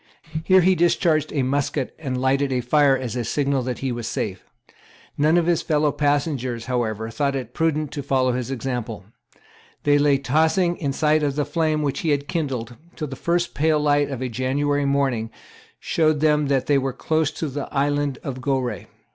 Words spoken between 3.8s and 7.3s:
he was safe. None of his fellow passengers, however,